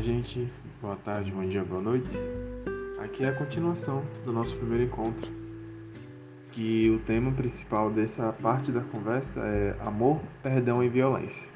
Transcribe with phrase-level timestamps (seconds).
[0.00, 0.50] gente.
[0.80, 2.16] Boa tarde, bom dia, boa noite.
[2.98, 5.30] Aqui é a continuação do nosso primeiro encontro,
[6.52, 11.48] que o tema principal dessa parte da conversa é amor, perdão e violência.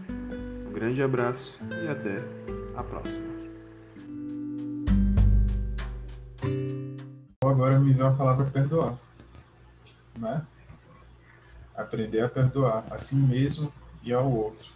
[0.68, 2.16] Um grande abraço e até
[2.76, 3.24] a próxima.
[7.42, 8.98] Agora me veio a palavra perdoar,
[10.18, 10.46] né?
[11.74, 13.72] Aprender a perdoar a si mesmo
[14.02, 14.70] e ao outro.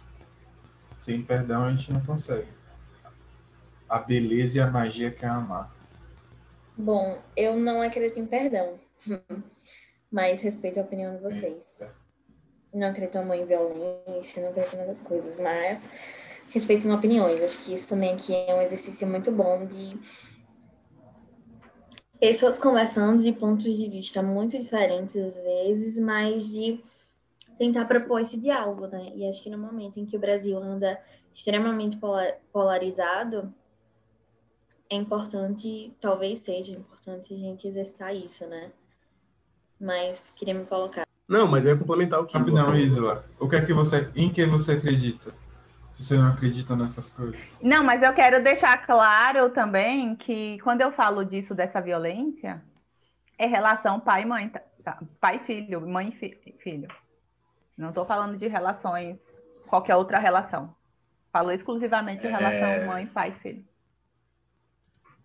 [0.97, 2.58] Sem perdão a gente não consegue
[3.89, 5.73] a beleza e a magia que é amar?
[6.77, 8.79] Bom, eu não acredito em perdão,
[10.11, 11.63] mas respeito a opinião de vocês.
[11.81, 11.89] É.
[12.73, 15.81] Não acredito em em violência, não acredito nessas coisas, mas
[16.51, 17.41] respeito em opiniões.
[17.41, 19.97] Acho que isso também aqui é um exercício muito bom de
[22.19, 26.79] pessoas conversando de pontos de vista muito diferentes às vezes, mas de
[27.57, 29.11] tentar propor esse diálogo, né?
[29.15, 30.99] E acho que no momento em que o Brasil anda
[31.33, 31.99] extremamente
[32.51, 33.53] polarizado,
[34.89, 38.71] é importante, talvez seja importante a gente exercitar isso, né?
[39.79, 41.05] Mas queria me colocar.
[41.27, 42.37] Não, mas eu ia complementar o que.
[42.51, 45.31] Não, Isla, o que é que você, em que você acredita?
[45.93, 47.59] Se você não acredita nessas coisas.
[47.61, 52.61] Não, mas eu quero deixar claro também que quando eu falo disso, dessa violência,
[53.37, 54.61] é relação pai mãe, tá?
[54.83, 56.87] tá pai filho, mãe filho.
[57.77, 59.17] Não estou falando de relações,
[59.67, 60.75] qualquer outra relação.
[61.31, 62.85] Falo exclusivamente de relação é...
[62.85, 63.63] mãe, pai, filho.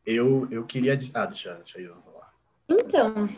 [0.06, 0.98] Eu, eu queria.
[1.14, 2.32] Ah, deixa, deixa eu falar.
[2.68, 3.28] Então,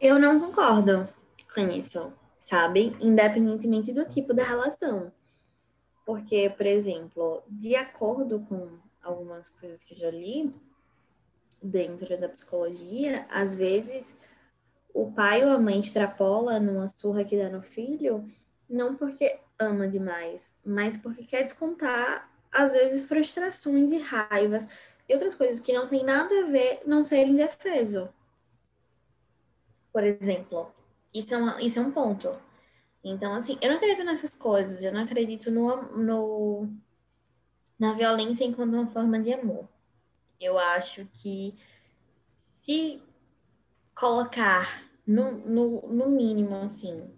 [0.00, 1.08] eu não concordo
[1.54, 2.96] com isso, sabe?
[3.00, 5.12] Independentemente do tipo da relação.
[6.04, 10.54] Porque, por exemplo, de acordo com algumas coisas que eu já li
[11.62, 14.16] dentro da psicologia, às vezes
[14.92, 18.28] o pai ou a mãe extrapola numa surra que dá no filho,
[18.68, 24.68] não porque ama demais, mas porque quer descontar, às vezes, frustrações e raivas
[25.12, 28.08] outras coisas que não tem nada a ver não serem indefeso.
[29.92, 30.72] Por exemplo,
[31.12, 32.30] isso é, uma, isso é um ponto.
[33.04, 36.68] Então, assim, eu não acredito nessas coisas, eu não acredito no, no,
[37.78, 39.68] na violência enquanto uma forma de amor.
[40.40, 41.54] Eu acho que
[42.34, 43.02] se
[43.94, 47.10] colocar no, no, no mínimo, assim,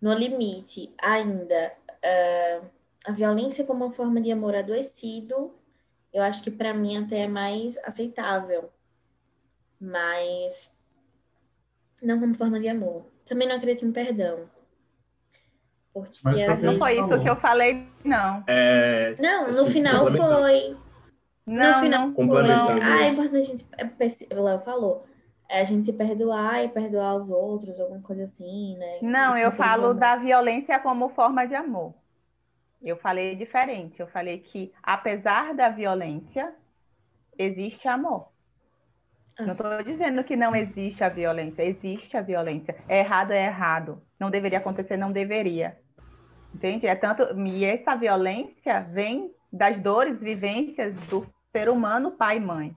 [0.00, 2.70] no limite ainda, uh,
[3.04, 5.54] a violência como uma forma de amor adoecido,
[6.14, 8.70] eu acho que para mim até é mais aceitável.
[9.80, 10.70] Mas
[12.00, 13.04] não como forma de amor.
[13.26, 14.48] Também não acredito em perdão.
[15.92, 18.44] Porque Mas às não foi isso que eu falei, não.
[18.46, 20.76] É, não, no assim, final foi.
[21.46, 22.80] Não, no final não, foi.
[22.80, 23.66] Ah, é importante a gente.
[24.34, 25.06] O Léo falou.
[25.48, 28.98] É a gente se perdoar e perdoar os outros, alguma coisa assim, né?
[29.02, 31.92] Não, eu falo da violência como forma de amor.
[32.84, 33.98] Eu falei diferente.
[33.98, 36.54] Eu falei que, apesar da violência,
[37.38, 38.28] existe amor.
[39.40, 41.64] Não estou dizendo que não existe a violência.
[41.64, 42.76] Existe a violência.
[42.88, 44.02] É errado, é errado.
[44.20, 45.76] Não deveria acontecer, não deveria.
[46.54, 46.86] Entende?
[46.86, 47.22] É tanto.
[47.40, 52.76] E essa violência vem das dores, vivências do ser humano, pai e mãe.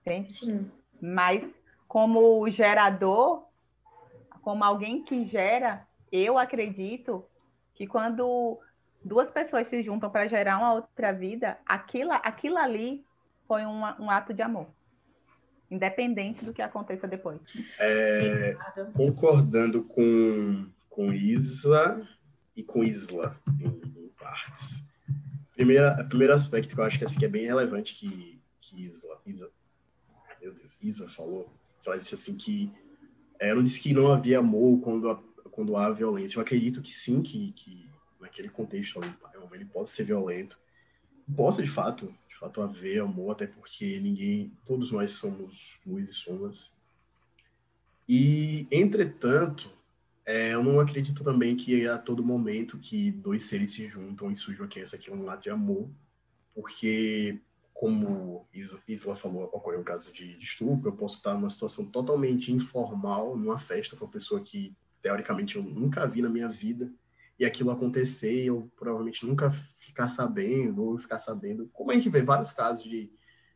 [0.00, 0.32] Entende?
[0.32, 0.70] Sim.
[1.00, 1.44] Mas,
[1.86, 3.44] como gerador,
[4.42, 7.24] como alguém que gera, eu acredito
[7.74, 8.58] que quando
[9.04, 13.04] duas pessoas se juntam para gerar uma outra vida, aquilo, aquilo ali
[13.46, 14.66] foi um, um ato de amor.
[15.70, 17.40] Independente do que aconteça depois.
[17.78, 18.56] É,
[18.94, 22.06] concordando com, com Isla
[22.56, 24.84] e com Isla em, em partes.
[25.54, 29.20] Primeira, primeiro aspecto que eu acho que, assim, que é bem relevante que, que Isla,
[29.24, 29.48] Isla,
[30.40, 31.48] meu Deus, Isa falou,
[31.86, 32.72] ela disse assim que
[33.38, 35.16] ela disse que não havia amor quando,
[35.50, 36.36] quando há violência.
[36.36, 37.89] Eu acredito que sim, que, que
[38.30, 39.12] naquele contexto ali,
[39.52, 40.58] ele pode ser violento,
[41.36, 46.14] possa de fato, de fato haver amor, até porque ninguém, todos nós somos luz e
[46.14, 46.72] sombras.
[48.08, 49.70] E, entretanto,
[50.26, 54.36] é, eu não acredito também que a todo momento que dois seres se juntam e
[54.36, 55.90] surge uma criança que é um lado de amor,
[56.54, 57.40] porque,
[57.72, 58.46] como
[58.88, 63.36] Isla falou, ocorreu um caso de, de estupro, eu posso estar numa situação totalmente informal,
[63.36, 66.92] numa festa com uma pessoa que, teoricamente, eu nunca vi na minha vida,
[67.40, 72.10] e aquilo acontecer e eu provavelmente nunca ficar sabendo ou ficar sabendo, como a gente
[72.10, 73.10] vê vários casos de,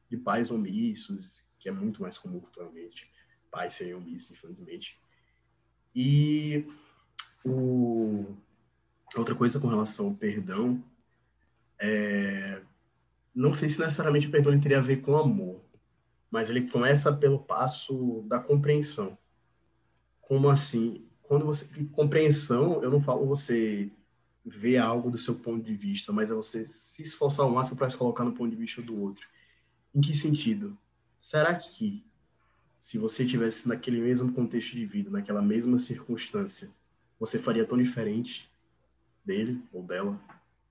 [0.09, 3.13] de pais omissos, que é muito mais comum culturalmente,
[3.51, 4.99] pais serem omissos, infelizmente.
[5.95, 6.67] E
[7.45, 8.25] o...
[9.15, 10.83] outra coisa com relação ao perdão,
[11.79, 12.63] é...
[13.35, 15.63] não sei se necessariamente o perdão teria a ver com amor,
[16.31, 19.19] mas ele começa pelo passo da compreensão.
[20.23, 21.07] Como assim?
[21.35, 23.91] Quando você compreensão, eu não falo você
[24.45, 27.91] ver algo do seu ponto de vista, mas é você se esforçar ao máximo para
[27.91, 29.27] se colocar no ponto de vista do outro.
[29.93, 30.79] Em que sentido?
[31.19, 32.05] Será que
[32.79, 36.71] se você tivesse naquele mesmo contexto de vida, naquela mesma circunstância,
[37.19, 38.49] você faria tão diferente
[39.25, 40.21] dele ou dela?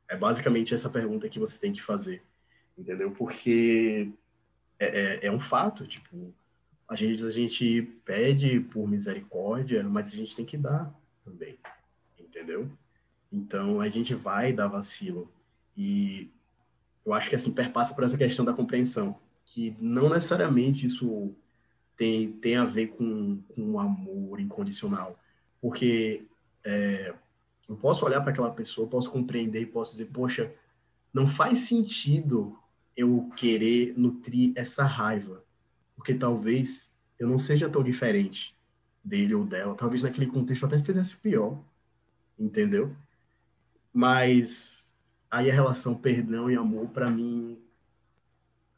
[0.07, 2.23] É basicamente essa pergunta que você tem que fazer,
[2.77, 3.11] entendeu?
[3.11, 4.13] Porque
[4.79, 6.33] é, é, é um fato, tipo,
[6.93, 10.93] a gente, a gente pede por misericórdia, mas a gente tem que dar
[11.25, 11.57] também,
[12.19, 12.69] entendeu?
[13.31, 15.31] Então a gente vai dar vacilo.
[15.75, 16.31] E
[17.03, 21.35] eu acho que assim perpassa por essa questão da compreensão, que não necessariamente isso
[21.97, 25.19] tem, tem a ver com, com amor incondicional.
[25.59, 26.27] Porque
[26.63, 27.13] é,
[27.67, 30.53] eu posso olhar para aquela pessoa, posso compreender e posso dizer, poxa,
[31.11, 32.57] não faz sentido
[32.95, 35.43] eu querer nutrir essa raiva,
[36.03, 38.53] porque talvez eu não seja tão diferente
[39.01, 41.63] dele ou dela, talvez naquele contexto até fizesse pior,
[42.37, 42.93] entendeu?
[43.93, 44.93] Mas
[45.31, 47.57] aí a relação perdão e amor, para mim,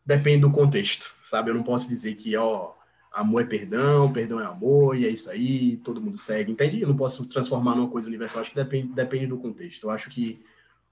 [0.06, 1.50] depende do contexto, sabe?
[1.50, 2.74] Eu não posso dizer que, ó,
[3.12, 6.80] amor é perdão, perdão é amor, e é isso aí, todo mundo segue, entende?
[6.80, 9.86] Eu não posso transformar numa coisa universal, acho que depende, depende do contexto.
[9.86, 10.45] Eu acho que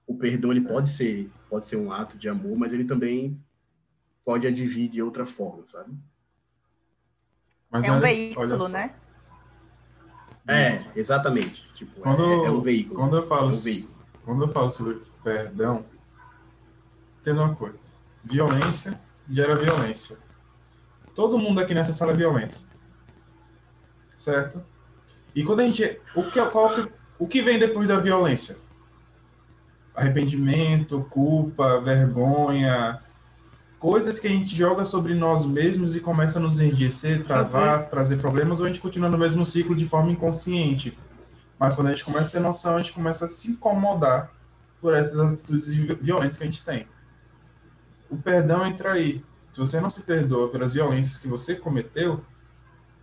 [0.04, 3.40] o perdão ele pode ser pode ser um ato de amor, mas ele também
[4.24, 5.96] pode advir de outra forma, sabe?
[7.74, 8.94] Mas é um olha, veículo, olha né?
[10.46, 11.74] É, exatamente.
[11.74, 13.00] Tipo, quando, é, é, um veículo.
[13.00, 13.94] Quando eu falo, é um veículo.
[14.24, 15.84] quando eu falo sobre perdão,
[17.24, 17.88] tem uma coisa:
[18.22, 20.18] violência gera violência.
[21.16, 22.60] Todo mundo aqui nessa sala é violento.
[24.14, 24.64] Certo?
[25.34, 26.00] E quando a gente.
[26.14, 26.70] O que, qual,
[27.18, 28.56] o que vem depois da violência?
[29.96, 33.02] Arrependimento, culpa, vergonha,
[33.84, 38.16] coisas que a gente joga sobre nós mesmos e começa a nos enrijecer, travar, trazer
[38.16, 40.98] problemas, ou a gente continua no mesmo ciclo de forma inconsciente.
[41.58, 44.32] Mas quando a gente começa a ter noção, a gente começa a se incomodar
[44.80, 46.88] por essas atitudes violentas que a gente tem.
[48.08, 49.22] O perdão entra aí.
[49.52, 52.24] Se você não se perdoa pelas violências que você cometeu,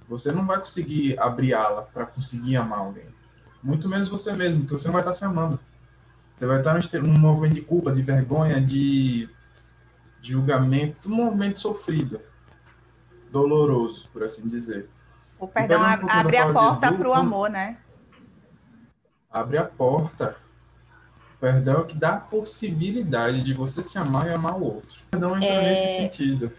[0.09, 3.05] você não vai conseguir abrir ala para conseguir amar alguém.
[3.61, 5.59] Muito menos você mesmo, porque você não vai estar se amando.
[6.35, 6.73] Você vai estar
[7.03, 9.29] num movimento de culpa, de vergonha, de,
[10.21, 12.21] de julgamento, um movimento sofrido,
[13.31, 14.89] doloroso, por assim dizer.
[15.39, 17.77] O perdão um abre a porta para o amor, né?
[19.29, 20.37] Abre a porta
[21.41, 25.01] Perdão é o que dá a possibilidade de você se amar e amar o outro.
[25.09, 25.69] Perdão entra é...
[25.69, 26.53] nesse sentido.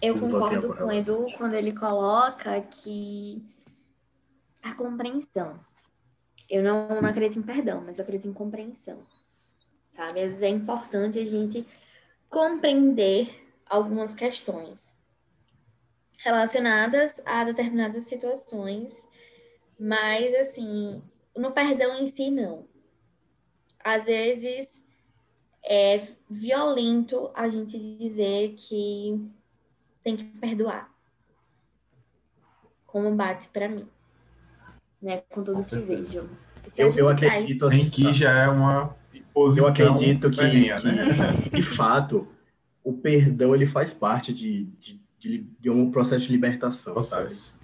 [0.00, 3.44] Eu concordo com o Edu quando ele coloca que
[4.62, 5.58] a compreensão.
[6.48, 9.02] Eu não, não acredito em perdão, mas eu acredito em compreensão.
[10.00, 10.20] Sabe?
[10.20, 11.66] Às vezes é importante a gente
[12.30, 14.88] compreender algumas questões
[16.16, 18.96] relacionadas a determinadas situações,
[19.78, 21.02] mas assim,
[21.36, 22.66] no perdão em si, não.
[23.84, 24.82] Às vezes
[25.62, 29.30] é violento a gente dizer que
[30.02, 30.90] tem que perdoar.
[32.86, 33.86] Como bate para mim.
[35.00, 35.18] Né?
[35.28, 36.30] Com tudo Com que vejo.
[36.78, 37.82] eu, eu acredito assim.
[37.82, 38.98] Em que já é uma
[39.32, 39.66] posição.
[39.66, 41.42] Eu acredito que, né?
[41.42, 42.28] que, de fato,
[42.82, 46.94] o perdão ele faz parte de, de, de, de um processo de libertação.
[46.94, 47.52] Processo.
[47.52, 47.60] Sabe?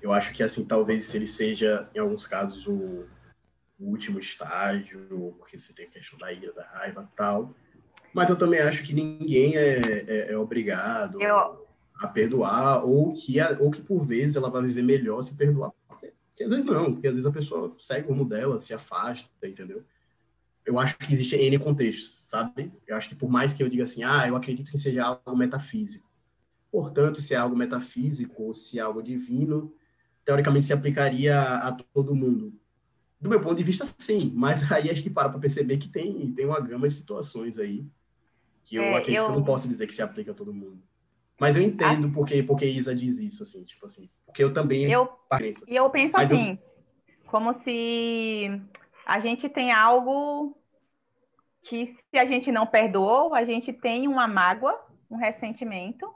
[0.00, 1.16] Eu acho que, assim, talvez processo.
[1.16, 3.04] ele seja, em alguns casos, o
[3.78, 7.54] o último estágio, porque você tem a questão da ira, da raiva tal.
[8.12, 11.66] Mas eu também acho que ninguém é, é, é obrigado eu...
[12.00, 15.72] a perdoar, ou que, ou que por vezes ela vai viver melhor se perdoar.
[15.86, 18.74] Porque, porque às vezes não, porque às vezes a pessoa segue o rumo dela, se
[18.74, 19.84] afasta, entendeu?
[20.68, 22.70] Eu acho que existe N contextos, sabe?
[22.86, 25.34] Eu acho que por mais que eu diga assim, ah, eu acredito que seja algo
[25.34, 26.06] metafísico.
[26.70, 29.72] Portanto, se é algo metafísico ou se é algo divino,
[30.26, 32.52] teoricamente se aplicaria a todo mundo.
[33.18, 36.30] Do meu ponto de vista, sim, mas aí a gente para para perceber que tem,
[36.32, 37.86] tem uma gama de situações aí
[38.62, 39.24] que eu é, acredito eu...
[39.24, 40.82] que eu não posso dizer que se aplica a todo mundo.
[41.40, 42.10] Mas eu entendo ah.
[42.12, 44.90] porque, porque Isa diz isso, assim, tipo assim, porque eu também...
[44.90, 45.08] Eu,
[45.66, 47.30] e eu penso mas assim, eu...
[47.30, 48.60] como se
[49.08, 50.54] a gente tem algo
[51.62, 54.78] que se a gente não perdoou, a gente tem uma mágoa,
[55.10, 56.14] um ressentimento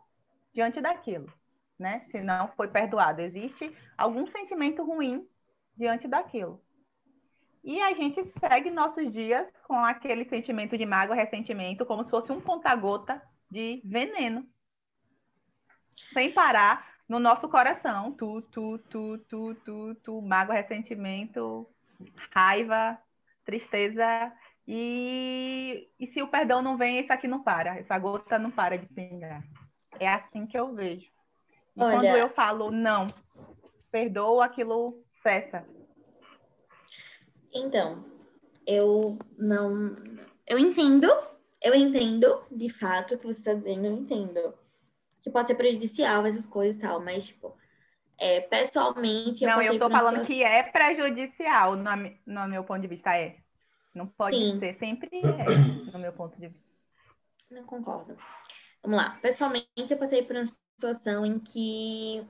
[0.52, 1.32] diante daquilo,
[1.78, 2.04] né?
[2.11, 5.26] Se não foi perdoado, existe algum sentimento ruim
[5.75, 6.62] diante daquilo.
[7.64, 12.30] E a gente segue nossos dias com aquele sentimento de mágoa, ressentimento, como se fosse
[12.30, 14.46] um conta-gota de veneno.
[16.12, 18.12] Sem parar no nosso coração.
[18.12, 21.66] Tu, tu, tu, tu, tu, tu, mágoa, ressentimento,
[22.32, 22.99] raiva,
[23.44, 24.32] tristeza.
[24.66, 27.78] E, e se o perdão não vem, isso aqui não para.
[27.78, 29.42] Essa gota não para de pingar.
[29.99, 31.06] É assim que eu vejo.
[31.76, 31.97] E Olha...
[31.97, 33.06] quando eu falo não,
[33.90, 35.64] perdoa, aquilo cessa
[37.52, 38.04] Então,
[38.66, 39.97] eu não.
[40.47, 41.09] Eu entendo,
[41.61, 44.54] eu entendo, de fato, o que você está dizendo, eu entendo.
[45.23, 47.56] Que pode ser prejudicial, essas coisas e tal, mas, tipo,
[48.23, 49.43] é, pessoalmente.
[49.43, 50.26] Eu não, eu tô falando situação...
[50.26, 51.91] que é prejudicial, no,
[52.25, 53.37] no meu ponto de vista, é.
[53.93, 54.59] Não pode Sim.
[54.61, 56.62] ser, sempre é, no meu ponto de vista.
[57.50, 58.17] Não concordo.
[58.83, 59.19] Vamos lá.
[59.21, 62.25] Pessoalmente, eu passei por uma situação em que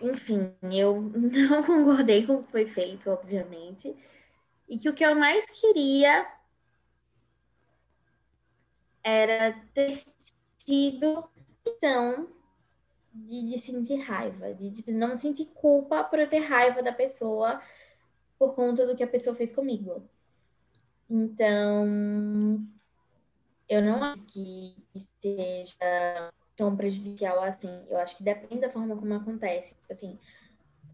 [0.00, 3.94] enfim, eu não concordei com o que foi feito, obviamente,
[4.68, 6.26] e que o que eu mais queria
[9.04, 10.02] era ter
[10.58, 11.28] tido
[11.64, 12.28] então
[13.12, 17.60] de, de sentir raiva, de, de não sentir culpa por eu ter raiva da pessoa
[18.38, 20.02] por conta do que a pessoa fez comigo.
[21.08, 22.66] Então,
[23.68, 24.74] eu não acho que
[25.20, 27.70] seja tão prejudicial assim.
[27.88, 29.74] Eu acho que depende da forma como acontece.
[29.74, 30.18] Tipo assim,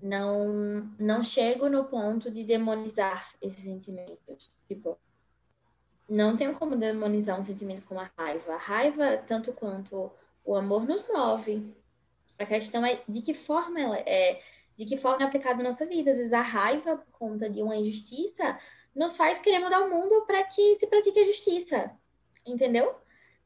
[0.02, 4.52] não, não chego no ponto de demonizar esses sentimentos.
[4.66, 4.98] Tipo,
[6.08, 8.54] não tenho como demonizar um sentimento como a raiva.
[8.54, 10.10] A raiva, tanto quanto
[10.44, 11.74] o amor, nos move.
[12.38, 14.40] A questão é de que forma ela é,
[14.76, 16.10] de que forma é aplicada na nossa vida.
[16.12, 18.58] Às vezes a raiva, por conta de uma injustiça,
[18.94, 21.90] nos faz querer mudar o mundo para que se pratique a justiça.
[22.46, 22.94] Entendeu?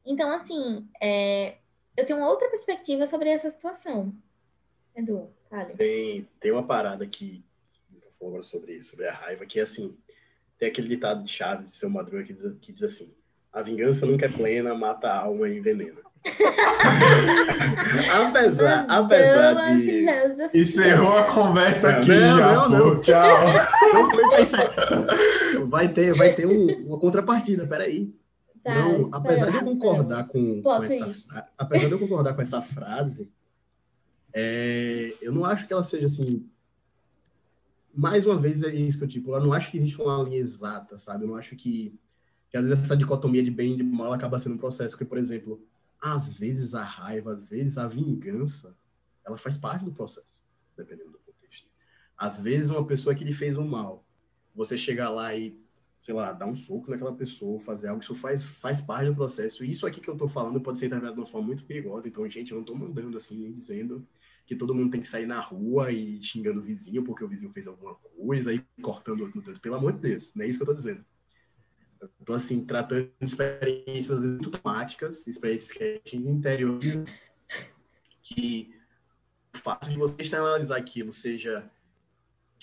[0.05, 1.57] Então, assim, é,
[1.95, 4.13] eu tenho uma outra perspectiva sobre essa situação.
[4.95, 5.73] Edu, fale.
[5.75, 7.43] Tem, tem uma parada que,
[8.19, 9.97] falou agora sobre, sobre a raiva, que é assim,
[10.57, 13.13] tem aquele ditado de Chaves, de seu Madruga, que diz, que diz assim,
[13.51, 16.01] a vingança nunca é plena, mata a alma e envenena.
[18.27, 20.05] apesar, apesar de.
[20.53, 22.09] Encerrou a conversa aqui.
[22.09, 23.01] Não, já, não, não.
[23.01, 23.39] Tchau.
[25.67, 28.13] Vai ter, vai ter um, uma contrapartida, peraí.
[28.63, 32.61] Tá, não, apesar de eu concordar com, com essa, apesar de eu concordar com essa
[32.61, 33.29] frase,
[34.33, 36.47] é, eu não acho que ela seja assim.
[37.93, 40.39] Mais uma vez é isso que eu tipo, eu não acho que existe uma linha
[40.39, 41.25] exata, sabe?
[41.25, 41.93] Eu não acho que,
[42.49, 45.05] que às vezes essa dicotomia de bem e de mal acaba sendo um processo que,
[45.05, 45.61] por exemplo,
[46.03, 48.75] às vezes a raiva, às vezes a vingança,
[49.25, 50.43] ela faz parte do processo,
[50.75, 51.69] dependendo do contexto.
[52.17, 54.05] Às vezes uma pessoa que lhe fez um mal,
[54.53, 55.57] você chegar lá e
[56.01, 59.63] sei lá, dar um soco naquela pessoa, fazer algo, isso faz, faz parte do processo.
[59.63, 62.09] E isso aqui que eu tô falando pode ser interpretado de uma forma muito perigosa.
[62.09, 64.05] Então, gente, eu não tô mandando assim, nem dizendo
[64.45, 67.53] que todo mundo tem que sair na rua e xingando o vizinho porque o vizinho
[67.53, 69.61] fez alguma coisa e cortando outro no dedo.
[69.61, 71.05] Pelo amor de Deus, não é isso que eu tô dizendo.
[72.25, 77.05] Tô, assim, tratando de experiências muito traumáticas, experiências que a gente interioriza,
[78.21, 78.73] que
[79.53, 81.69] o fato de você externalizar aquilo seja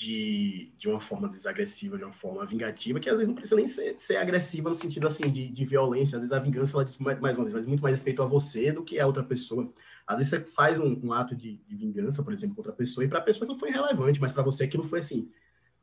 [0.01, 3.35] de, de uma forma, às vezes, agressiva, de uma forma vingativa, que às vezes não
[3.35, 6.17] precisa nem ser, ser agressiva no sentido, assim, de, de violência.
[6.17, 8.27] Às vezes a vingança, ela diz, mais, mais uma vez, mas muito mais respeito a
[8.27, 9.71] você do que a outra pessoa.
[10.07, 13.05] Às vezes você faz um, um ato de, de, vingança, por exemplo, contra a pessoa,
[13.05, 15.31] e para a pessoa não foi relevante, mas para você aquilo foi, assim,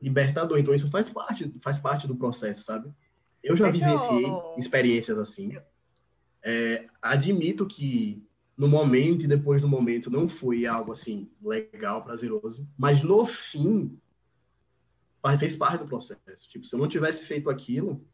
[0.02, 0.58] libertador.
[0.58, 2.92] Então isso faz parte, faz parte do processo, sabe?
[3.48, 4.26] Eu já vivenciei
[4.58, 5.58] experiências assim.
[6.44, 8.24] É, admito que
[8.58, 14.00] no momento e depois do momento não foi algo assim legal, prazeroso, mas no fim
[15.40, 16.50] fez parte do processo.
[16.50, 18.06] Tipo, se eu não tivesse feito aquilo,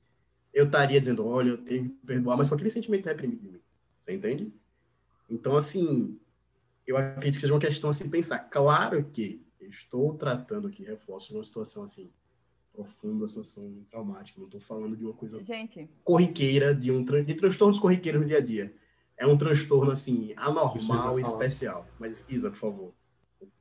[0.53, 3.61] eu estaria dizendo, olha, eu tenho que perdoar, mas com aquele sentimento reprimido em mim.
[3.99, 4.51] Você entende?
[5.29, 6.19] Então, assim,
[6.85, 8.39] eu acredito que seja uma questão a se pensar.
[8.39, 12.11] Claro que estou tratando aqui, reforço, uma situação assim,
[12.73, 14.39] profunda, situação traumática.
[14.39, 15.87] Não estou falando de uma coisa Gente.
[16.03, 18.73] corriqueira, de, um, de transtornos corriqueiros no dia a dia.
[19.15, 21.87] É um transtorno, assim, anormal e especial.
[21.99, 22.93] Mas, Isa, por favor,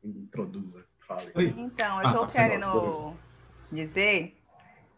[0.03, 0.85] introduza.
[1.01, 1.31] Fale.
[1.59, 3.17] Então, eu estou ah, querendo
[3.71, 4.35] dizer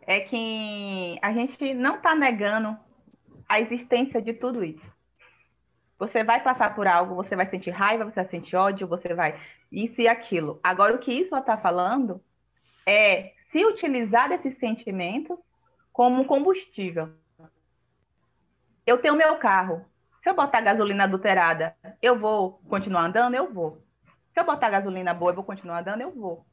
[0.07, 2.77] é que a gente não está negando
[3.49, 4.95] a existência de tudo isso.
[5.99, 9.41] Você vai passar por algo, você vai sentir raiva, você vai sentir ódio, você vai
[9.73, 10.61] isso e aquilo.
[10.63, 12.21] Agora, o que isso está falando
[12.87, 15.39] é se utilizar desses sentimentos
[15.93, 17.15] como combustível.
[18.85, 19.87] Eu tenho meu carro.
[20.21, 23.35] Se eu botar gasolina adulterada, eu vou continuar andando?
[23.37, 23.81] Eu vou.
[24.33, 26.01] Se eu botar gasolina boa, eu vou continuar andando?
[26.01, 26.45] Eu vou.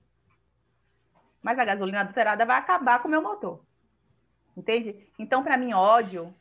[1.41, 3.65] Mas a gasolina adulterada vai acabar com o meu motor.
[4.55, 5.11] Entende?
[5.17, 6.31] Então, para mim, ódio,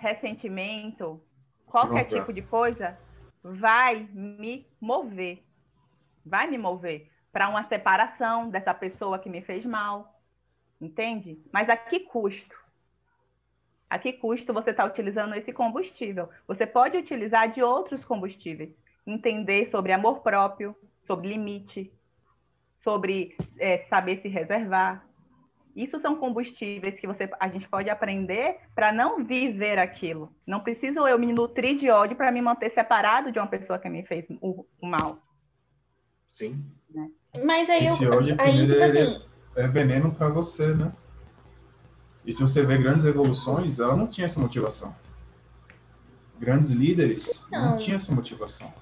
[0.00, 1.22] ressentimento,
[1.64, 2.98] qualquer tipo de coisa,
[3.40, 5.44] vai me mover.
[6.26, 10.20] Vai me mover para uma separação dessa pessoa que me fez mal.
[10.80, 11.40] Entende?
[11.52, 12.56] Mas a que custo?
[13.88, 16.28] A que custo você está utilizando esse combustível?
[16.48, 18.70] Você pode utilizar de outros combustíveis.
[19.06, 20.74] Entender sobre amor próprio,
[21.06, 21.92] sobre limite,
[22.82, 25.06] sobre é, saber se reservar.
[25.76, 30.34] Isso são combustíveis que você, a gente pode aprender para não viver aquilo.
[30.44, 33.88] Não preciso eu me nutrir de ódio para me manter separado de uma pessoa que
[33.88, 35.22] me fez o, o mal.
[36.32, 36.64] Sim.
[36.90, 37.08] Né?
[37.44, 38.12] Mas aí Esse eu.
[38.12, 39.22] ódio, Aí, tipo assim,
[39.56, 40.92] é veneno para você, né?
[42.24, 44.94] E se você vê grandes evoluções, ela não tinha essa motivação.
[46.38, 47.78] Grandes líderes não, Não.
[47.78, 48.72] tinham essa motivação.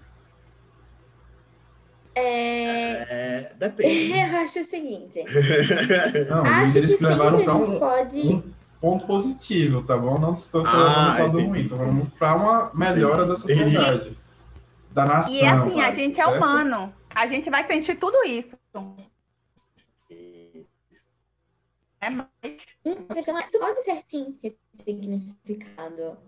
[2.15, 3.07] é...
[3.09, 4.13] É, depende.
[4.19, 5.23] eu acho o seguinte.
[6.29, 8.19] Não, acho líderes que que levaram para um, pode.
[8.21, 8.43] um
[8.81, 10.19] ponto positivo, tá bom?
[10.19, 13.41] Não estou Ah, levando para ruim, estou falando para uma melhora da Entendi.
[13.41, 14.19] sociedade,
[14.91, 15.35] da nação.
[15.35, 16.37] E assim, a gente é certo?
[16.37, 16.93] humano.
[17.17, 18.55] A gente vai sentir tudo isso.
[21.99, 22.29] É mais
[22.85, 26.19] isso pode ser sim ressignificado.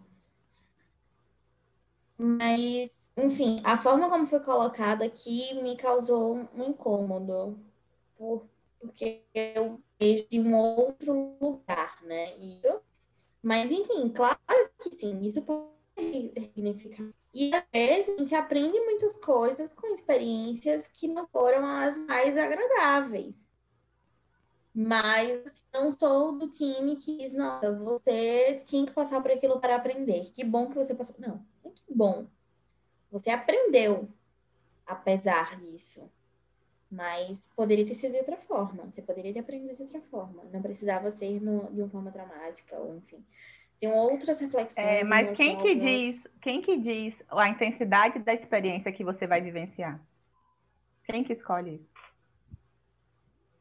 [2.16, 7.58] Mas, enfim, a forma como foi colocada aqui me causou um incômodo.
[8.16, 8.48] Por,
[8.80, 12.34] porque eu vejo de um outro lugar, né?
[13.42, 14.40] Mas, enfim, claro
[14.80, 15.68] que sim, isso pode
[15.98, 17.17] ser ressignificado.
[17.32, 22.36] E às vezes a gente aprende muitas coisas com experiências que não foram as mais
[22.36, 23.48] agradáveis.
[24.74, 29.76] Mas não sou do time que diz, nossa, você tinha que passar por aquilo para
[29.76, 30.30] aprender.
[30.32, 31.16] Que bom que você passou.
[31.18, 31.44] Não,
[31.74, 32.26] que bom.
[33.10, 34.08] Você aprendeu,
[34.86, 36.10] apesar disso.
[36.90, 38.84] Mas poderia ter sido de outra forma.
[38.90, 40.44] Você poderia ter aprendido de outra forma.
[40.52, 43.24] Não precisava ser no- de uma forma traumática, ou enfim.
[43.78, 44.84] Tem outras reflexões.
[44.84, 49.40] É, mas quem que diz, quem que diz a intensidade da experiência que você vai
[49.40, 50.00] vivenciar?
[51.04, 51.88] Quem que escolhe isso?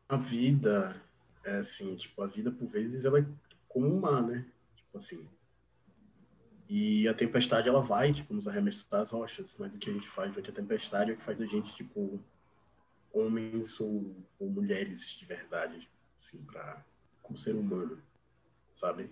[0.09, 1.01] A vida,
[1.45, 3.25] é assim, tipo, a vida por vezes ela é
[3.67, 4.45] como um mar, né?
[4.75, 5.27] Tipo assim.
[6.67, 10.09] E a tempestade ela vai, tipo, nos arremessar as rochas, mas o que a gente
[10.09, 12.19] faz durante a tempestade é o que faz a gente, tipo,
[13.13, 16.83] homens ou, ou mulheres de verdade, assim, pra,
[17.21, 18.01] como ser humano,
[18.73, 19.09] sabe?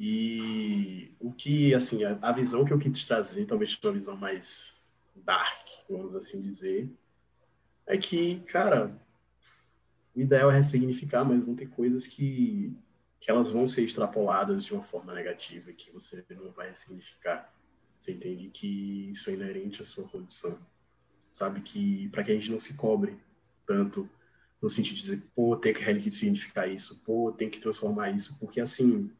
[0.00, 4.86] E o que, assim, a, a visão que eu quis trazer, talvez uma visão mais
[5.16, 6.88] dark, vamos assim dizer,
[7.84, 8.96] é que, cara,
[10.14, 12.72] o ideal é ressignificar, mas vão ter coisas que,
[13.18, 17.52] que elas vão ser extrapoladas de uma forma negativa, que você não vai ressignificar.
[17.98, 20.56] Você entende que isso é inerente à sua condição.
[21.28, 23.18] Sabe que para que a gente não se cobre
[23.66, 24.08] tanto
[24.62, 28.60] no sentido de dizer, pô, tem que ressignificar isso, pô, tem que transformar isso, porque
[28.60, 29.10] assim,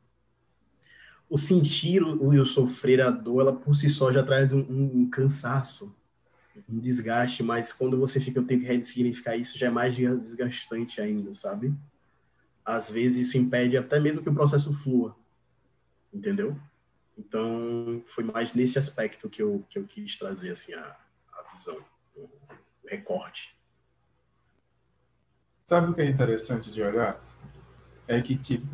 [1.28, 4.60] o sentir o- e o sofrer a dor, ela por si só já traz um,
[4.60, 5.94] um- um cansaço,
[6.68, 11.00] um desgaste, mas quando você fica, eu tenho que ressignificar isso, já é mais desgastante
[11.00, 11.74] ainda, sabe?
[12.64, 15.16] Às vezes isso impede até mesmo que o processo flua,
[16.12, 16.58] entendeu?
[17.16, 20.96] Então, foi mais nesse aspecto que eu, que eu quis trazer, assim, a,
[21.32, 21.78] a visão,
[22.16, 22.28] o
[22.86, 23.56] recorte.
[25.64, 27.22] Sabe o que é interessante de olhar?
[28.06, 28.66] É que, tipo,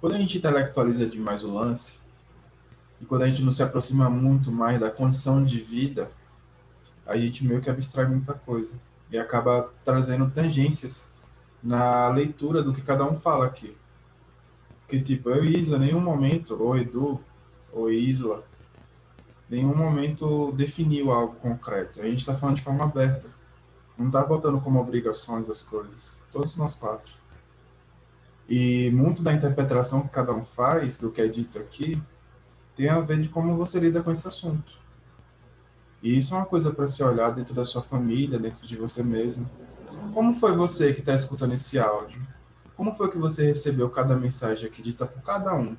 [0.00, 1.98] quando a gente intelectualiza demais o lance,
[3.00, 6.10] e quando a gente não se aproxima muito mais da condição de vida,
[7.06, 8.78] a gente meio que abstrai muita coisa.
[9.10, 11.10] E acaba trazendo tangências
[11.62, 13.76] na leitura do que cada um fala aqui.
[14.80, 17.20] Porque, tipo, eu e Isa, nenhum momento, ou Edu,
[17.72, 18.44] ou Isla,
[19.48, 22.00] nenhum momento definiu algo concreto.
[22.00, 23.28] A gente está falando de forma aberta.
[23.96, 26.22] Não está botando como obrigações as coisas.
[26.32, 27.12] Todos nós quatro.
[28.48, 32.02] E muito da interpretação que cada um faz do que é dito aqui
[32.74, 34.78] tem a ver de como você lida com esse assunto.
[36.02, 39.02] E isso é uma coisa para se olhar dentro da sua família, dentro de você
[39.02, 39.50] mesmo.
[40.14, 42.24] Como foi você que está escutando esse áudio?
[42.76, 45.76] Como foi que você recebeu cada mensagem aqui dita por cada um?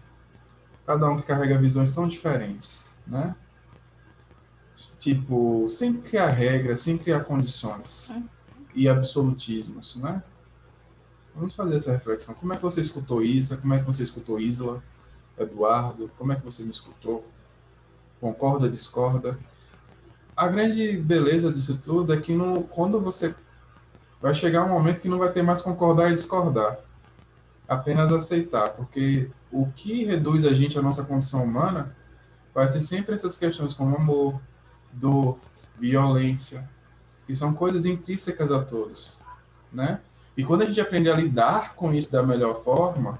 [0.86, 3.34] Cada um que carrega visões tão diferentes, né?
[4.97, 8.13] Tipo, sem criar regras, sem criar condições
[8.75, 10.21] e absolutismos, né?
[11.39, 12.36] Vamos fazer essa reflexão.
[12.36, 13.56] Como é que você escutou Isa?
[13.56, 14.84] Como é que você escutou Isla?
[15.38, 16.12] Eduardo?
[16.17, 17.25] Como é que você me escutou?
[18.19, 19.39] Concorda, discorda?
[20.36, 23.34] A grande beleza disso tudo é que no, quando você
[24.21, 26.78] vai chegar um momento que não vai ter mais concordar e discordar,
[27.69, 31.95] apenas aceitar, porque o que reduz a gente à nossa condição humana
[32.54, 34.41] vai ser sempre essas questões como amor,
[34.91, 35.39] dor,
[35.80, 36.69] violência,
[37.25, 39.21] que são coisas intrínsecas a todos,
[39.71, 40.02] né?
[40.39, 43.19] E quando a gente aprende a lidar com isso da melhor forma,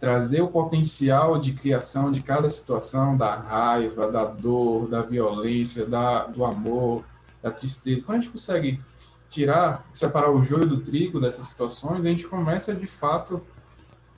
[0.00, 6.26] trazer o potencial de criação de cada situação, da raiva, da dor, da violência, da,
[6.26, 7.04] do amor,
[7.40, 8.82] da tristeza, quando a gente consegue
[9.28, 13.40] tirar, separar o joio do trigo dessas situações, a gente começa de fato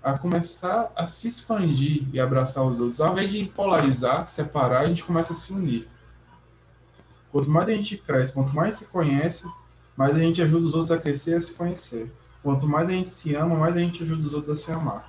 [0.03, 3.03] a começar a se expandir e abraçar os outros.
[3.03, 5.87] Ao invés de polarizar, separar, a gente começa a se unir.
[7.31, 9.47] Quanto mais a gente cresce, quanto mais se conhece,
[10.03, 12.11] mais a gente ajuda os outros a crescer e a se conhecer.
[12.43, 15.09] Quanto mais a gente se ama, mais a gente ajuda os outros a se amar.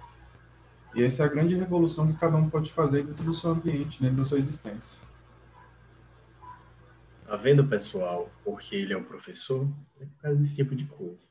[0.94, 4.00] E essa é a grande revolução que cada um pode fazer dentro do seu ambiente,
[4.00, 5.02] dentro da sua existência.
[7.26, 9.68] tá vendo, pessoal, porque ele é o professor?
[10.00, 11.28] É por causa desse tipo de coisa.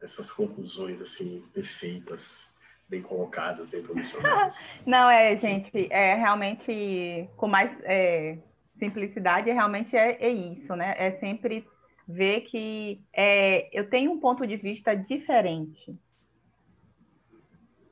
[0.00, 2.48] Essas conclusões, assim, perfeitas,
[2.88, 4.82] bem colocadas, bem posicionadas.
[4.88, 8.38] Não, é, gente, é realmente, com mais é,
[8.78, 10.94] simplicidade, realmente é, é isso, né?
[10.96, 11.70] É sempre
[12.12, 15.96] ver que é, eu tenho um ponto de vista diferente.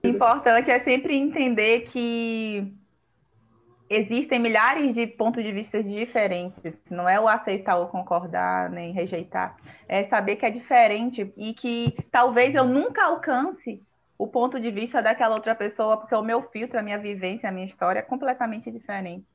[0.02, 2.72] O importante é sempre entender que
[3.88, 6.74] existem milhares de pontos de vista diferentes.
[6.88, 9.56] Não é o aceitar ou concordar, nem rejeitar.
[9.88, 13.82] É saber que é diferente e que talvez eu nunca alcance
[14.16, 17.52] o ponto de vista daquela outra pessoa, porque o meu filtro, a minha vivência, a
[17.52, 19.26] minha história é completamente diferente.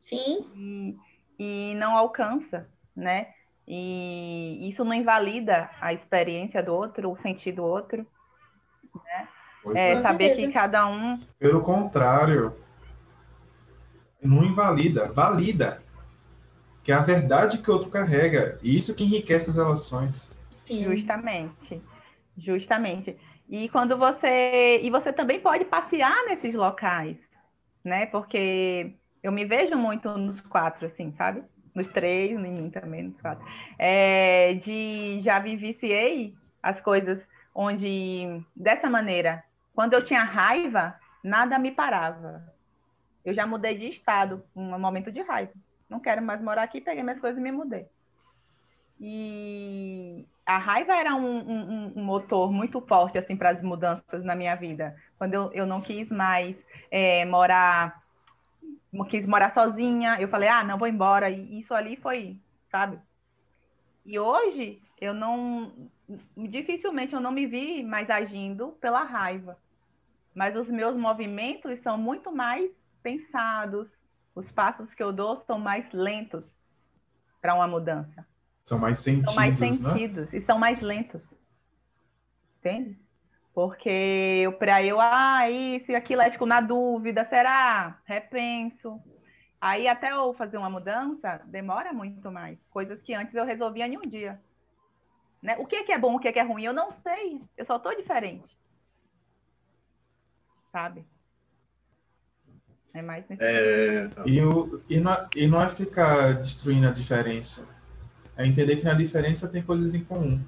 [0.00, 0.46] Sim.
[0.56, 0.96] E,
[1.38, 3.34] e não alcança, né?
[3.70, 8.06] E isso não invalida a experiência do outro, o sentido do outro.
[8.94, 9.28] Né?
[9.74, 11.18] É, é saber que cada um.
[11.38, 12.56] Pelo contrário,
[14.22, 15.82] não invalida, valida.
[16.82, 18.58] Que é a verdade que o outro carrega.
[18.62, 20.34] E isso que enriquece as relações.
[20.50, 20.84] Sim.
[20.84, 21.82] Justamente.
[22.38, 23.18] Justamente.
[23.50, 24.80] E quando você.
[24.82, 27.18] E você também pode passear nesses locais,
[27.84, 28.06] né?
[28.06, 31.42] Porque eu me vejo muito nos quatro, assim, sabe?
[31.78, 33.46] Nos três, em mim também, nos quatro.
[33.78, 39.44] É, de já vivenciei as coisas onde, dessa maneira,
[39.76, 42.42] quando eu tinha raiva, nada me parava.
[43.24, 45.52] Eu já mudei de estado, um momento de raiva.
[45.88, 47.86] Não quero mais morar aqui, peguei minhas coisas e me mudei.
[49.00, 54.34] E a raiva era um, um, um motor muito forte assim para as mudanças na
[54.34, 54.96] minha vida.
[55.16, 56.56] Quando eu, eu não quis mais
[56.90, 57.94] é, morar,
[59.08, 61.30] quis morar sozinha, eu falei, ah, não vou embora.
[61.30, 62.38] E isso ali foi,
[62.70, 62.98] sabe?
[64.04, 65.72] E hoje eu não,
[66.36, 69.56] dificilmente eu não me vi mais agindo pela raiva.
[70.34, 72.70] Mas os meus movimentos são muito mais
[73.02, 73.88] pensados,
[74.34, 76.62] os passos que eu dou são mais lentos
[77.40, 78.26] para uma mudança.
[78.60, 80.38] São mais sentidos, São mais sentidos né?
[80.38, 81.24] e são mais lentos.
[82.58, 82.98] Entende?
[83.58, 88.00] Porque para eu, ah, isso e aquilo, é tipo, na dúvida, será?
[88.04, 89.02] Repenso.
[89.60, 92.56] Aí até eu fazer uma mudança, demora muito mais.
[92.70, 94.40] Coisas que antes eu resolvia em um dia.
[95.42, 95.56] Né?
[95.58, 97.40] O que é, que é bom, o que é, que é ruim, eu não sei.
[97.56, 98.56] Eu só tô diferente.
[100.70, 101.04] Sabe?
[102.94, 104.08] É mais nesse é...
[104.24, 107.76] E, o, e, não, é, e não é ficar destruindo a diferença.
[108.36, 110.40] É entender que na diferença tem coisas em comum.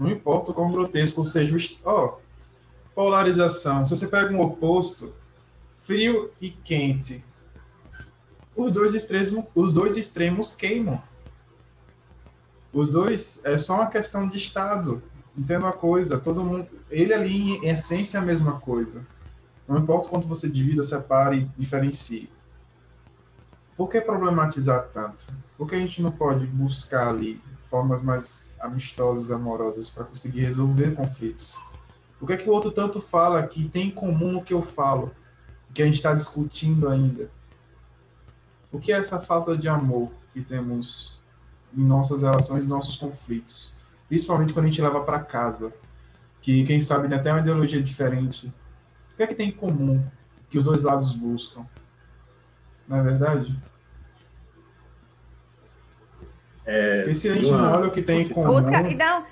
[0.00, 1.60] Não importa o quão grotesco seja o.
[1.84, 2.16] Ó,
[2.94, 3.84] polarização.
[3.84, 5.12] Se você pega um oposto,
[5.76, 7.22] frio e quente,
[8.56, 11.02] os dois extremos, os dois extremos queimam.
[12.72, 15.02] Os dois é só uma questão de estado.
[15.36, 19.06] Entenda uma coisa, todo mundo, ele ali em essência é a mesma coisa.
[19.68, 22.30] Não importa quanto você divida, separe e diferencie.
[23.80, 25.32] Por que problematizar tanto?
[25.56, 30.94] Por que a gente não pode buscar ali formas mais amistosas, amorosas para conseguir resolver
[30.94, 31.58] conflitos?
[32.20, 34.60] O que é que o outro tanto fala que tem em comum o que eu
[34.60, 35.10] falo,
[35.72, 37.30] que a gente está discutindo ainda?
[38.70, 41.18] O que é essa falta de amor que temos
[41.74, 43.72] em nossas relações, nossos conflitos?
[44.08, 45.72] Principalmente quando a gente leva para casa,
[46.42, 48.52] que quem sabe tem até uma ideologia diferente,
[49.16, 50.06] que é que tem em comum
[50.50, 51.64] que os dois lados buscam?
[52.90, 53.56] Não é verdade?
[56.66, 58.60] É, Porque se a gente não olha o que tem em comum.
[58.60, 59.24] Busca, então,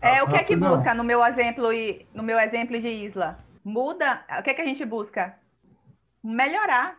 [0.00, 0.76] é, ah, o que é que não.
[0.76, 3.38] busca no meu exemplo e no meu exemplo de Isla?
[3.62, 4.24] Muda.
[4.38, 5.38] O que é que a gente busca?
[6.24, 6.98] Melhorar.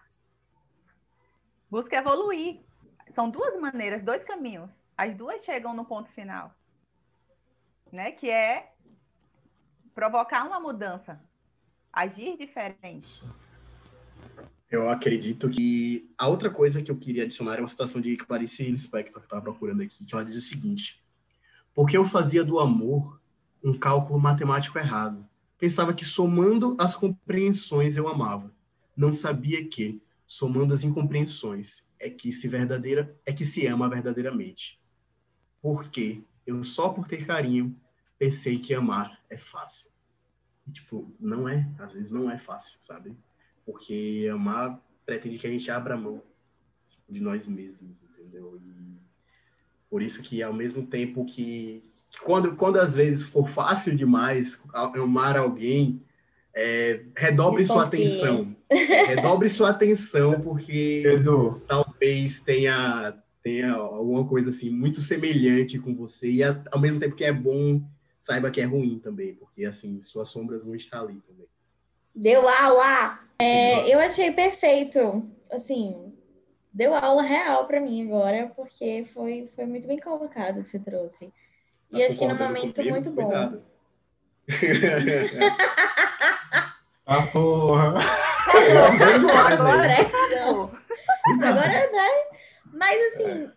[1.71, 2.59] Busca evoluir.
[3.15, 4.69] São duas maneiras, dois caminhos.
[4.95, 6.53] As duas chegam no ponto final,
[7.91, 8.11] né?
[8.11, 8.71] Que é
[9.95, 11.19] provocar uma mudança
[11.91, 13.23] agir diferente.
[14.73, 18.63] Eu acredito que a outra coisa que eu queria adicionar é uma citação de Clarice
[18.63, 20.99] Lispector, que eu estava procurando aqui, que ela diz o seguinte:
[21.75, 23.21] Porque eu fazia do amor
[23.63, 25.29] um cálculo matemático errado.
[25.59, 28.51] Pensava que somando as compreensões eu amava.
[28.97, 34.81] Não sabia que, somando as incompreensões, é que se verdadeira é que se ama verdadeiramente.
[35.61, 37.79] Porque eu só por ter carinho
[38.17, 39.87] pensei que amar é fácil.
[40.67, 43.15] E, tipo, não é, às vezes não é fácil, sabe?
[43.65, 46.21] Porque amar pretende que a gente abra mão
[46.89, 48.59] tipo, de nós mesmos, entendeu?
[48.65, 48.93] E
[49.89, 51.83] por isso que ao mesmo tempo que,
[52.23, 56.01] quando, quando às vezes for fácil demais amar alguém,
[56.53, 58.55] é, redobre sua atenção.
[58.69, 61.61] É, redobre sua atenção, porque Edu.
[61.67, 67.23] talvez tenha, tenha alguma coisa assim muito semelhante com você, e ao mesmo tempo que
[67.23, 67.81] é bom
[68.19, 71.45] saiba que é ruim também, porque assim, suas sombras vão estar ali também.
[72.15, 73.19] Deu aula!
[73.43, 75.29] É, eu achei perfeito.
[75.51, 76.13] Assim,
[76.73, 81.27] deu aula real para mim agora, porque foi, foi muito bem colocado que você trouxe.
[81.91, 82.95] Tá e acho que no momento comigo?
[82.95, 83.61] muito bom.
[87.05, 87.93] ah, porra!
[89.53, 90.09] agora é.
[91.41, 92.09] Agora é, né?
[92.73, 93.49] Mas assim,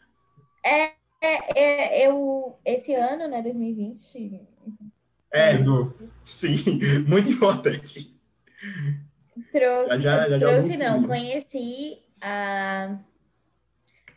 [0.64, 4.40] é, é, é, eu, esse ano, né, 2020.
[5.32, 5.54] É,
[6.22, 8.14] sim, muito importante.
[9.56, 12.98] Trouxe, já, já, já trouxe não, conheci a,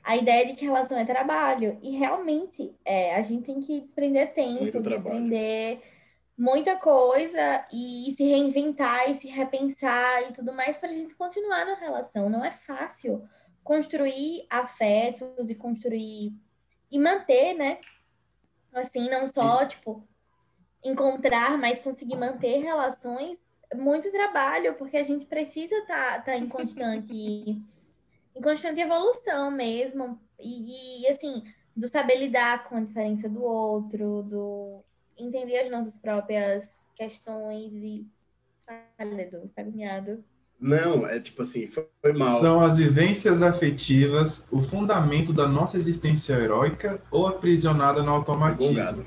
[0.03, 1.79] a ideia de que relação é trabalho.
[1.81, 5.93] E realmente, é, a gente tem que desprender tempo, Muito desprender trabalho.
[6.37, 11.65] muita coisa e se reinventar e se repensar e tudo mais para a gente continuar
[11.65, 12.29] na relação.
[12.29, 13.23] Não é fácil
[13.63, 16.33] construir afetos e construir
[16.91, 17.77] e manter, né?
[18.73, 20.05] Assim, não só, tipo,
[20.83, 23.39] encontrar, mas conseguir manter relações
[23.75, 27.13] muito trabalho, porque a gente precisa estar tá, tá em constante
[28.35, 30.19] em constante evolução mesmo.
[30.39, 31.43] E, e, assim,
[31.75, 34.83] do saber lidar com a diferença do outro, do
[35.17, 38.07] entender as nossas próprias questões e.
[38.99, 40.23] Olha, Edu, está agoniado.
[40.59, 42.29] Não, é tipo assim, foi mal.
[42.29, 49.05] São as vivências afetivas o fundamento da nossa existência heróica ou aprisionada no automatismo.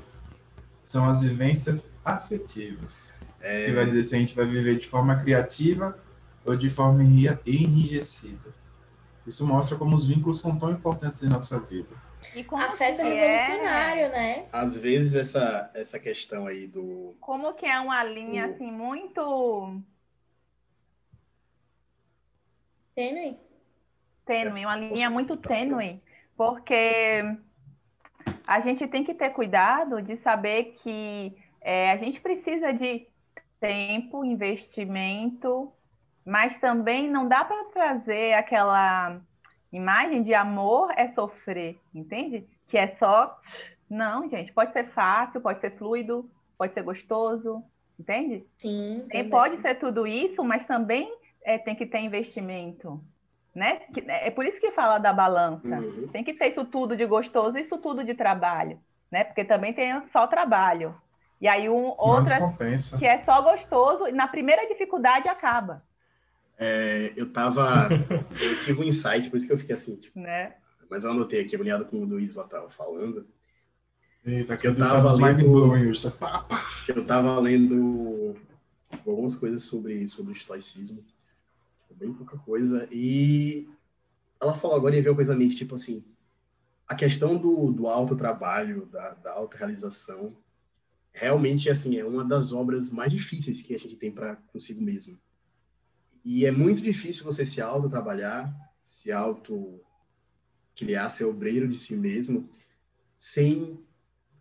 [0.83, 3.19] São as vivências afetivas.
[3.43, 3.65] É...
[3.65, 5.99] Que vai dizer se a gente vai viver de forma criativa
[6.43, 8.53] ou de forma enrijecida.
[9.27, 11.95] Isso mostra como os vínculos são tão importantes em nossa vida.
[12.35, 14.47] E como Afeto é revolucionário, né?
[14.51, 17.15] Às vezes essa, essa questão aí do.
[17.19, 18.53] Como que é uma linha do...
[18.53, 19.81] assim muito.
[22.95, 23.37] Tênue?
[24.25, 26.01] Tênue, uma linha muito tênue,
[26.37, 27.23] porque
[28.47, 33.07] a gente tem que ter cuidado de saber que é, a gente precisa de
[33.63, 35.71] tempo, investimento,
[36.25, 39.21] mas também não dá para trazer aquela
[39.71, 42.45] imagem de amor é sofrer, entende?
[42.67, 43.39] Que é só.
[43.89, 47.63] Não, gente, pode ser fácil, pode ser fluido, pode ser gostoso,
[47.97, 48.45] entende?
[48.57, 49.05] Sim.
[49.09, 51.09] E pode ser tudo isso, mas também
[51.41, 53.01] é, tem que ter investimento.
[53.55, 53.83] Né?
[54.07, 55.79] É por isso que fala da balança.
[55.79, 56.09] Uhum.
[56.09, 58.77] Tem que ser isso tudo de gostoso isso tudo de trabalho,
[59.09, 59.23] né?
[59.23, 60.93] Porque também tem só trabalho.
[61.43, 62.55] E aí um outra
[62.97, 65.83] que é só gostoso, e na primeira dificuldade acaba.
[66.57, 67.89] É, eu tava.
[68.41, 70.55] eu tive um insight, por isso que eu fiquei assim, tipo, né?
[70.89, 73.27] Mas eu anotei aqui, alinhado com o Luiz lá tava falando.
[74.25, 75.35] Eita, que eu tava lendo.
[76.85, 78.37] Que eu tava lendo
[79.05, 81.03] algumas coisas sobre, sobre o estoicismo.
[81.91, 82.87] Bem pouca coisa.
[82.89, 83.67] E
[84.39, 86.05] ela falou agora e veio coisa mente, tipo assim,
[86.87, 90.33] a questão do, do alto trabalho, da, da autorrealização,
[91.13, 95.17] realmente assim, é uma das obras mais difíceis que a gente tem para consigo mesmo
[96.23, 102.49] e é muito difícil você se auto-trabalhar, se auto-criar, ser obreiro de si mesmo,
[103.17, 103.77] sem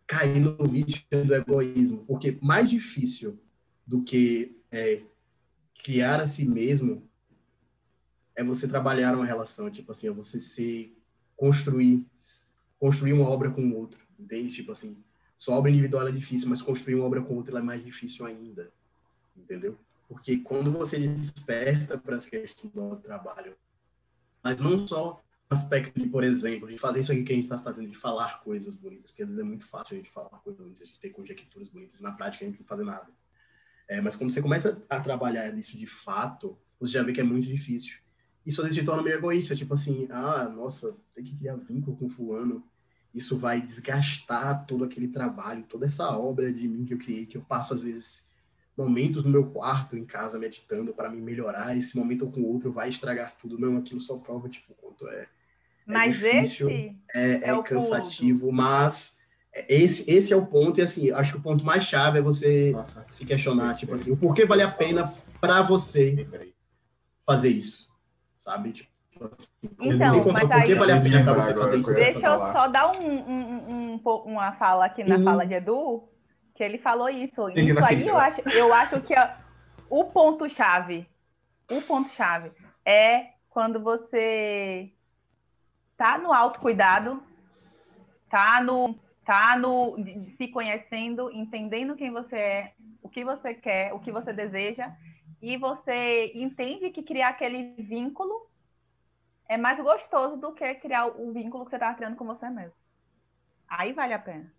[0.06, 2.04] cair no vício do egoísmo.
[2.06, 3.40] Porque mais difícil
[3.84, 5.02] do que é,
[5.82, 7.10] criar a si mesmo
[8.36, 10.96] é você trabalhar uma relação, tipo assim, é você se
[11.36, 12.06] construir,
[12.78, 14.52] construir uma obra com o outro, entende?
[14.52, 14.96] Tipo assim,
[15.42, 18.24] sua obra individual é difícil, mas construir uma obra com o outro é mais difícil
[18.24, 18.72] ainda,
[19.36, 19.76] entendeu?
[20.06, 23.56] Porque quando você desperta para essa questão do trabalho,
[24.40, 27.58] mas não só aspecto de, por exemplo, de fazer isso aqui que a gente está
[27.58, 30.60] fazendo, de falar coisas bonitas, porque às vezes é muito fácil a gente falar coisas
[30.60, 33.08] bonitas, a gente ter conjecturas bonitas, na prática a gente não fazer nada.
[33.88, 37.24] É, mas quando você começa a trabalhar isso de fato, você já vê que é
[37.24, 37.98] muito difícil.
[38.46, 41.96] Isso às vezes te torna meio egoísta, tipo assim, ah, nossa, tem que criar vínculo
[41.96, 42.64] com fulano,
[43.14, 47.36] isso vai desgastar todo aquele trabalho, toda essa obra de mim que eu criei, que
[47.36, 48.30] eu passo às vezes
[48.76, 51.76] momentos no meu quarto, em casa, meditando para me melhorar.
[51.76, 53.58] Esse momento com o outro vai estragar tudo.
[53.58, 55.22] Não, aquilo só prova, tipo, quanto é.
[55.22, 55.28] é
[55.86, 58.52] mas difícil, esse é, é, é cansativo, ponto.
[58.52, 59.18] mas
[59.68, 62.70] esse, esse é o ponto, e assim, acho que o ponto mais chave é você
[62.70, 65.04] Nossa, se questionar, tipo assim, o porquê vale a pena
[65.40, 66.26] para você
[67.26, 67.86] fazer isso,
[68.38, 68.72] sabe?
[68.72, 68.90] Tipo,
[69.80, 71.92] então, mas aí, vale a pena para você fazer isso?
[71.92, 75.24] Deixa eu só dar um, um, um, uma fala aqui na uhum.
[75.24, 76.08] fala de Edu,
[76.54, 77.48] que ele falou isso.
[77.50, 79.14] Isso aí eu acho, eu acho que
[79.88, 81.06] o ponto-chave,
[81.70, 82.52] o ponto-chave
[82.84, 84.90] é quando você
[85.96, 87.22] tá no autocuidado,
[88.30, 89.96] tá no, tá no
[90.36, 94.90] se conhecendo, entendendo quem você é, o que você quer, o que você deseja,
[95.40, 98.51] e você entende que criar aquele vínculo
[99.52, 102.74] é mais gostoso do que criar o vínculo que você está criando com você mesmo.
[103.68, 104.50] Aí vale a pena.